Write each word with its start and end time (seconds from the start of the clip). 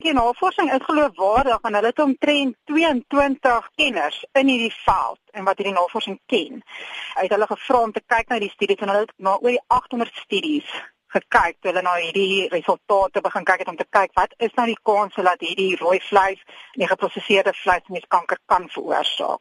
Die 0.00 0.12
navorsing 0.16 0.70
is 0.72 0.84
geloofwaardig 0.84 1.58
en 1.60 1.74
hulle 1.74 1.86
het 1.86 1.98
omtrent 2.00 2.56
22 2.64 3.66
kenners 3.74 4.24
in 4.32 4.48
hierdie 4.48 4.72
veld 4.72 5.20
en 5.36 5.44
wat 5.44 5.58
hierdie 5.60 5.74
navorsing 5.76 6.16
ken. 6.26 6.62
Uit 7.14 7.34
hulle 7.34 7.48
gevra 7.50 7.82
om 7.84 7.92
te 7.92 8.00
kyk 8.06 8.32
na 8.32 8.38
die 8.40 8.48
studies 8.54 8.80
en 8.80 8.88
hulle 8.88 9.02
het 9.04 9.12
na 9.16 9.34
oor 9.36 9.52
die 9.52 9.60
800 9.66 10.22
studies 10.22 10.70
gekyk 11.14 11.56
toe 11.60 11.70
hulle 11.70 11.82
na 11.82 11.94
hierdie 11.98 12.48
resultate 12.52 13.20
begin 13.20 13.44
kyk 13.44 13.64
het 13.64 13.70
om 13.72 13.76
te 13.76 13.86
kyk 13.96 14.12
wat 14.18 14.34
is 14.38 14.54
nou 14.58 14.66
die 14.70 14.78
kans 14.82 15.14
dat 15.14 15.42
hierdie 15.42 15.76
rooi 15.80 15.98
vleis 16.06 16.40
en 16.74 16.82
die 16.84 16.90
geprosesede 16.90 17.52
vleis 17.62 17.86
mens 17.88 18.06
kanker 18.08 18.38
kan 18.46 18.68
veroorsaak. 18.74 19.40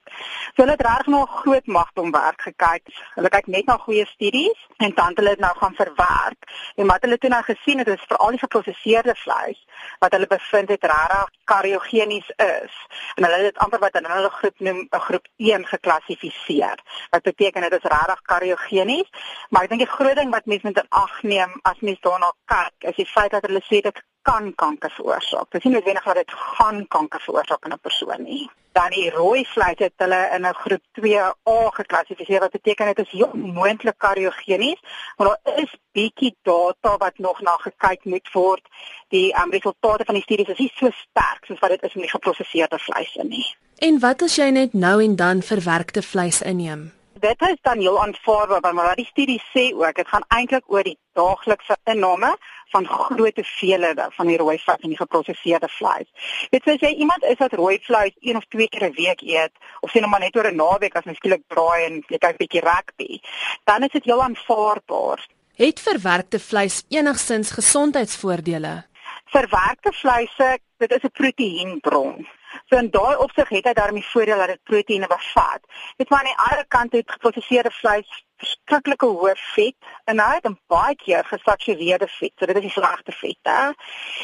So 0.56 0.64
hulle 0.64 0.76
het 0.76 0.86
reg 0.88 1.08
na 1.08 1.26
groot 1.40 1.68
magtomwerk 1.68 2.42
gekyk. 2.48 2.90
Hulle 3.16 3.30
kyk 3.34 3.48
net 3.54 3.70
na 3.70 3.78
goeie 3.86 4.06
studies 4.10 4.66
en 4.78 4.96
dan 4.98 5.18
hulle 5.20 5.36
dit 5.36 5.44
nou 5.46 5.54
gaan 5.62 5.78
verwerk. 5.78 6.50
En 6.76 6.90
wat 6.90 7.06
hulle 7.06 7.18
toe 7.18 7.30
nou 7.30 7.44
gesien 7.44 7.84
het 7.84 7.92
is 7.94 8.08
veral 8.08 8.36
die 8.36 8.42
geprosesede 8.44 9.16
vleis 9.24 9.62
wat 10.00 10.16
hulle 10.16 10.28
bevind 10.28 10.74
het 10.74 10.84
regtig 10.84 11.30
kariogenies 11.50 12.30
is. 12.46 12.74
En 13.16 13.24
hulle 13.24 13.38
het 13.42 13.50
dit 13.52 13.62
amper 13.64 13.80
wat 13.86 13.96
in 14.00 14.10
hulle 14.10 14.30
groep 14.40 14.60
noem 14.60 14.82
'n 14.90 15.06
groep 15.08 15.28
1 15.38 15.66
geklassifiseer. 15.66 16.78
Wat 17.10 17.24
beteken 17.24 17.62
dit 17.62 17.74
is 17.74 17.90
regtig 17.96 18.22
kariogenies, 18.22 19.10
maar 19.50 19.64
ek 19.64 19.70
dink 19.70 19.82
die 19.86 19.96
groot 19.96 20.16
ding 20.16 20.32
wat 20.32 20.46
mense 20.46 20.68
moet 20.68 20.78
in 20.78 20.90
ag 20.90 21.24
neem 21.24 21.59
as 21.62 21.80
mens 21.80 22.00
daarna 22.02 22.32
kyk, 22.46 22.90
is 22.92 22.96
die 22.96 23.10
feit 23.10 23.32
dat 23.32 23.46
hulle 23.48 23.62
sê 23.68 23.82
dit 23.82 24.04
kan 24.22 24.56
kanker 24.56 24.92
veroorsaak. 24.92 25.52
Dit 25.52 25.62
is 25.62 25.68
nie 25.68 25.74
noodwendig 25.78 26.04
dat 26.04 26.20
dit 26.22 26.34
gaan 26.56 26.88
kanker 26.88 27.22
veroorsaak 27.22 27.66
in 27.66 27.74
'n 27.74 27.80
persoon 27.82 28.24
nie. 28.24 28.50
Dan 28.72 28.90
die 28.90 29.10
rooi 29.10 29.46
vleis 29.46 29.78
het 29.78 29.94
hulle 29.98 30.30
in 30.36 30.46
'n 30.46 30.54
groep 30.54 30.84
2A 30.98 31.70
geklassifiseer 31.80 32.40
wat 32.40 32.52
beteken 32.52 32.86
dit 32.86 33.00
is 33.06 33.12
heel 33.12 33.32
moontlik 33.34 33.98
kariogenies, 33.98 34.82
maar 35.18 35.28
daar 35.28 35.58
is 35.64 35.78
bietjie 35.92 36.36
data 36.42 36.98
wat 36.98 37.18
nog 37.18 37.42
na 37.42 37.56
gekyk 37.58 38.04
moet 38.04 38.30
word. 38.32 38.66
Die 39.08 39.34
um, 39.42 39.52
resultate 39.52 40.06
van 40.06 40.16
die 40.16 40.24
studies 40.24 40.48
is 40.48 40.58
nie 40.58 40.72
so 40.76 40.90
sterk 40.92 41.46
soos 41.46 41.60
wat 41.60 41.70
dit 41.70 41.84
is 41.84 41.94
met 41.94 42.04
die 42.04 42.12
geprosesede 42.12 42.80
vleis 42.80 43.18
nie. 43.22 43.56
En 43.78 44.00
wat 44.00 44.22
as 44.22 44.36
jy 44.36 44.50
net 44.50 44.74
nou 44.74 45.04
en 45.04 45.16
dan 45.16 45.42
verwerkte 45.42 46.02
vleis 46.02 46.42
inneem? 46.42 46.99
Dit 47.20 47.42
is 47.42 47.58
dan 47.62 47.80
heel 47.80 48.02
aanvaarbaar 48.02 48.74
maar 48.74 48.92
wat 48.92 49.02
die 49.02 49.12
studie 49.12 49.42
sê 49.54 49.70
ook 49.76 49.96
dit 49.96 50.08
gaan 50.08 50.26
eintlik 50.28 50.64
oor 50.68 50.84
die 50.84 50.98
daaglikse 51.14 51.78
inname 51.84 52.32
van 52.72 52.86
groot 52.86 53.36
hoeveelhede 53.36 54.08
van 54.18 54.28
die 54.28 54.38
rooi 54.38 54.58
vleis 54.60 54.82
en 54.82 54.94
die 54.94 55.00
geprosesede 55.00 55.70
vleis. 55.70 56.08
Dit 56.54 56.66
sê 56.68 56.78
jy 56.78 56.94
iemand 57.04 57.24
is 57.24 57.40
wat 57.42 57.54
rooi 57.54 57.80
vleis 57.86 58.16
een 58.20 58.38
of 58.38 58.46
twee 58.54 58.70
keer 58.70 58.90
'n 58.90 58.98
week 58.98 59.22
eet 59.22 59.54
of 59.82 59.92
sien 59.92 60.04
hom 60.04 60.12
maar 60.12 60.26
net 60.26 60.36
oor 60.36 60.52
'n 60.52 60.56
naweek 60.56 60.96
as 60.96 61.04
mens 61.04 61.18
skielik 61.18 61.44
braai 61.48 61.84
en 61.86 62.04
jy 62.08 62.18
kyk 62.18 62.38
bietjie 62.38 62.62
rugby, 62.62 63.22
dan 63.64 63.84
is 63.84 63.92
dit 63.92 64.04
heel 64.04 64.24
aanvaarbaar. 64.24 65.28
Het 65.56 65.80
verwerkte 65.80 66.40
vleis 66.40 66.84
enigsins 66.90 67.52
gesondheidsvoordele? 67.52 68.86
Verwerkte 69.26 69.92
vleise, 69.92 70.60
dit 70.78 70.92
is 70.92 71.04
'n 71.04 71.12
proteïenbron. 71.12 72.28
So 72.70 72.78
in 72.78 72.92
daai 72.94 73.18
opsig 73.18 73.50
het 73.50 73.66
hy 73.66 73.74
daarmee 73.74 74.06
voordeel 74.12 74.38
dat 74.38 74.52
dit 74.54 74.64
proteïene 74.64 75.08
bevat. 75.10 75.62
Dit 75.98 76.10
maar 76.10 76.20
aan 76.20 76.30
die 76.30 76.42
ander 76.46 76.66
kant 76.68 76.92
het 76.94 77.12
geprosesede 77.12 77.72
vleis 77.74 78.10
verskriklike 78.38 79.10
hoë 79.10 79.34
vet 79.56 79.76
en 80.06 80.58
baie 80.68 80.96
keer 80.96 81.26
gesatureerde 81.26 82.08
vet. 82.20 82.34
So 82.38 82.46
dit 82.46 82.56
is 82.62 82.68
die 82.68 82.76
slegte 82.78 83.12
vette 83.12 83.58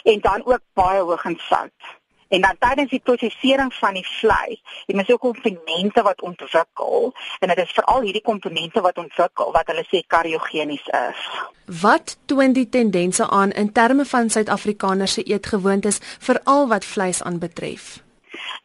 en 0.04 0.22
dan 0.22 0.46
ook 0.46 0.62
baie 0.74 1.02
hoog 1.02 1.26
in 1.26 1.40
sout. 1.48 1.96
En 2.28 2.42
dan 2.42 2.58
tydens 2.60 2.90
die 2.90 3.00
prosesering 3.00 3.74
van 3.74 3.94
die 3.94 4.08
vleis, 4.20 4.62
het 4.86 4.96
mens 4.96 5.10
ook 5.10 5.20
komponente 5.20 6.02
wat 6.02 6.22
ontwikkel 6.22 7.14
en 7.40 7.48
dit 7.48 7.58
is 7.58 7.72
veral 7.72 8.02
hierdie 8.02 8.22
komponente 8.22 8.82
wat 8.82 8.98
ontwikkel 8.98 9.52
wat 9.58 9.68
hulle 9.74 9.86
sê 9.90 10.06
kariogenies 10.08 10.86
is. 10.86 11.28
Wat 11.82 12.18
toon 12.26 12.54
die 12.54 12.70
tendense 12.70 13.30
aan 13.30 13.52
in 13.52 13.72
terme 13.72 14.06
van 14.06 14.30
Suid-Afrikaners 14.30 15.14
se 15.14 15.24
eetgewoontes 15.24 16.02
veral 16.20 16.68
wat 16.68 16.86
vleis 16.86 17.24
aanbetref? 17.24 18.06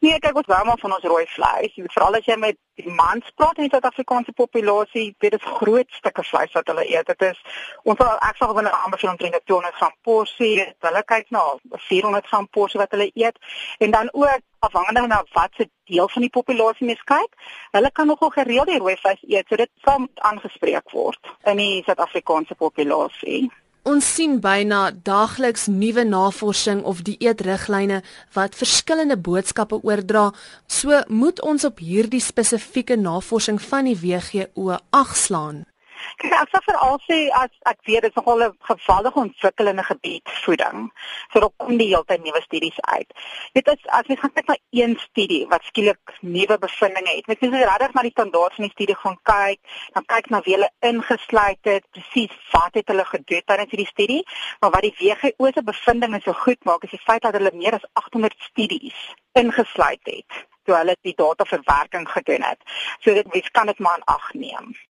Nee, 0.01 0.17
kyk 0.17 0.39
ons 0.41 0.47
wou 0.49 0.59
maar 0.65 0.79
van 0.81 0.93
ons 0.97 1.03
rooi 1.13 1.27
vleis. 1.29 1.75
Jy 1.77 1.83
weet 1.85 1.93
veral 1.93 2.15
as 2.17 2.29
jy 2.29 2.37
met 2.41 2.57
die 2.81 2.93
mans 2.97 3.27
praat 3.37 3.59
in 3.61 3.67
die 3.67 3.73
Suid-Afrikaanse 3.75 4.33
populasie, 4.33 5.11
dit 5.21 5.35
is 5.37 5.51
groot 5.59 5.93
stukke 5.93 6.25
vleis 6.25 6.55
wat 6.57 6.73
hulle 6.73 6.87
eet. 6.89 7.11
Dit 7.11 7.27
is 7.27 7.43
ons 7.85 8.01
sal 8.01 8.17
ek 8.31 8.41
sal 8.41 8.55
wanneer 8.57 8.79
amper 8.79 9.03
so 9.03 9.11
omtrent 9.13 9.37
200 9.45 9.77
gram 9.77 9.93
porsie, 10.09 10.55
hulle 10.89 11.05
kyk 11.13 11.29
na 11.37 11.45
400 11.91 12.33
gram 12.33 12.49
porsie 12.49 12.81
wat 12.81 12.97
hulle 12.97 13.11
eet 13.13 13.37
en 13.85 13.93
dan 13.93 14.09
ook 14.17 14.41
afhangende 14.65 15.05
van 15.05 15.29
wat 15.37 15.61
se 15.61 15.69
deel 15.93 16.09
van 16.09 16.25
die 16.25 16.33
populasie 16.33 16.89
mens 16.89 17.05
kyk, 17.05 17.37
hulle 17.77 17.93
kan 17.93 18.09
nogal 18.09 18.33
gereeld 18.41 18.73
die 18.73 18.81
rooi 18.81 18.97
vleis 19.05 19.21
eet. 19.29 19.53
So 19.53 19.61
dit 19.61 19.73
sal 19.85 20.09
aangespreek 20.33 20.97
word 20.97 21.35
in 21.45 21.61
die 21.61 21.83
Suid-Afrikaanse 21.85 22.57
populasie. 22.57 23.51
Ons 23.89 24.05
sien 24.15 24.35
byna 24.45 24.91
daagliks 24.93 25.65
nuwe 25.73 26.03
navorsing 26.05 26.83
of 26.85 27.01
dieetriglyne 27.07 28.03
wat 28.37 28.59
verskillende 28.61 29.17
boodskappe 29.17 29.81
oordra. 29.81 30.27
So 30.69 31.01
moet 31.09 31.41
ons 31.41 31.65
op 31.65 31.81
hierdie 31.81 32.21
spesifieke 32.21 32.97
navorsing 33.01 33.61
van 33.71 33.89
die 33.89 33.97
WHO 33.97 34.77
agslaan. 34.91 35.65
Kyk, 36.19 36.33
ek 36.33 36.51
sal 36.51 36.63
veral 36.67 36.99
sê 37.07 37.19
as 37.39 37.53
ek 37.71 37.79
weet 37.87 38.03
dit 38.07 38.11
is 38.11 38.19
nogal 38.19 38.43
'n 38.47 38.57
geweldige 38.69 39.21
ontwikkelende 39.21 39.85
gebied 39.85 40.27
voeding. 40.45 40.91
So 41.33 41.41
daar 41.41 41.55
kom 41.57 41.77
die 41.77 41.89
hele 41.93 42.05
tyd 42.05 42.25
nuwe 42.25 42.41
studies 42.43 42.81
uit. 42.81 43.11
Dit 43.53 43.69
is 43.69 43.87
as 43.99 44.07
jy 44.07 44.17
gaan 44.17 44.33
kyk 44.33 44.49
na 44.49 44.57
een 44.71 44.99
studie 44.99 45.47
wat 45.53 45.63
skielik 45.71 46.15
nuwe 46.21 46.59
bevindinge 46.59 47.15
het. 47.17 47.27
Net 47.27 47.43
as 47.43 47.49
jy 47.49 47.63
regtig 47.65 47.95
na 47.95 48.03
die 48.03 48.17
standaard 48.17 48.55
van 48.55 48.65
die 48.65 48.73
studie 48.73 48.97
gaan 48.97 49.19
kyk, 49.23 49.61
dan 49.95 50.05
kyk 50.05 50.31
na 50.31 50.41
wie 50.45 50.55
hulle 50.55 50.71
ingesluit 50.81 51.65
het, 51.73 51.85
presies 51.91 52.37
wat 52.53 52.75
het 52.75 52.89
hulle 52.89 53.05
gedoen 53.05 53.43
tydens 53.47 53.71
hierdie 53.71 53.93
studie, 53.95 54.23
maar 54.61 54.71
wat 54.71 54.83
die 54.83 54.95
WHO 54.99 55.51
se 55.55 55.63
bevindinge 55.63 56.21
so 56.25 56.33
goed 56.33 56.65
maak 56.65 56.85
is 56.85 56.91
die 56.91 57.05
feit 57.07 57.23
dat 57.23 57.35
hulle 57.39 57.51
meer 57.55 57.75
as 57.75 57.87
800 57.93 58.35
studies 58.51 58.99
ingesluit 59.33 60.01
het 60.05 60.47
toe 60.65 60.77
hulle 60.77 60.97
die 61.03 61.17
dataverwerking 61.17 62.07
gedoen 62.11 62.47
het. 62.47 62.63
So 63.01 63.15
dit 63.15 63.33
mens 63.33 63.51
kan 63.51 63.67
dit 63.67 63.79
maar 63.79 63.99
aan 63.99 64.17
ag 64.17 64.33
neem. 64.35 64.75